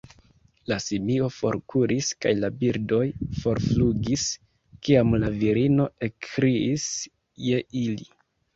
La 0.69 0.77
simio 0.85 1.27
forkuris 1.33 2.09
kaj 2.25 2.31
la 2.39 2.49
birdoj 2.63 3.03
forflugis, 3.43 4.25
kiam 4.89 5.15
la 5.27 5.31
virino 5.45 5.89
ekkriis 6.11 6.91
je 7.49 7.65
ili. 7.87 8.13